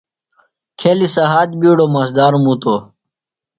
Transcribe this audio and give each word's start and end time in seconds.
کھیلیُ 0.79 1.07
سھات 1.15 1.49
بِیڈوۡ 1.59 1.91
مزہ 1.93 2.13
دار 2.17 2.33
مُتوۡ۔ 2.43 2.81